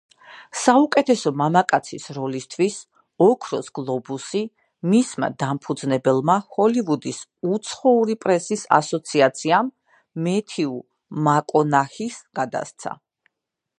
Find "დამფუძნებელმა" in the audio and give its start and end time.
5.43-6.37